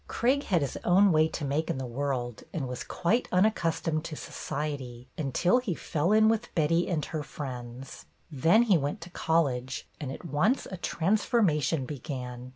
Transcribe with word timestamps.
Craig 0.07 0.45
had 0.45 0.63
his 0.63 0.79
own 0.83 1.11
way 1.11 1.27
to 1.27 1.45
make 1.45 1.69
in 1.69 1.77
the 1.77 1.85
world 1.85 2.43
and 2.53 2.67
was 2.67 2.83
quite 2.83 3.27
unaccustomed 3.31 4.03
to 4.05 4.15
society 4.15 5.07
until 5.15 5.59
he 5.59 5.75
fell 5.75 6.11
in 6.11 6.27
with 6.27 6.49
Betty 6.55 6.89
and 6.89 7.05
her 7.05 7.21
friends. 7.21 8.07
Then 8.31 8.63
he 8.63 8.79
went 8.79 8.99
to 9.01 9.11
college, 9.11 9.87
and 9.99 10.11
at 10.11 10.25
once 10.25 10.65
a 10.65 10.77
transforma 10.79 11.61
tion 11.61 11.85
began. 11.85 12.49